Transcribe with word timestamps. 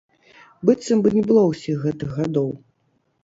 Быццам 0.69 1.03
бы 1.07 1.11
не 1.17 1.23
было 1.29 1.43
ўсіх 1.51 1.77
гэтых 1.85 2.17
гадоў! 2.21 2.49